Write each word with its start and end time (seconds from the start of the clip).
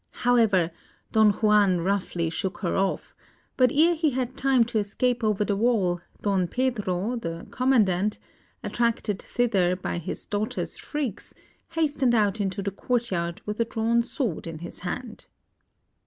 However, 0.25 0.71
Don 1.11 1.29
Juan 1.29 1.81
roughly 1.81 2.31
shook 2.31 2.61
her 2.61 2.75
off; 2.75 3.13
but 3.55 3.71
ere 3.71 3.93
he 3.93 4.09
had 4.09 4.35
time 4.35 4.63
to 4.63 4.79
escape 4.79 5.23
over 5.23 5.45
the 5.45 5.55
wall, 5.55 6.01
Don 6.23 6.47
Pedro, 6.47 7.17
the 7.17 7.45
Commandant, 7.51 8.17
attracted 8.63 9.21
thither 9.21 9.75
by 9.75 9.99
his 9.99 10.25
daughter's 10.25 10.75
shrieks, 10.75 11.35
hastened 11.73 12.15
out 12.15 12.41
into 12.41 12.63
the 12.63 12.71
courtyard, 12.71 13.43
with 13.45 13.59
a 13.59 13.65
drawn 13.65 14.01
sword 14.01 14.47
in 14.47 14.57
his 14.57 14.79
hand. 14.79 15.27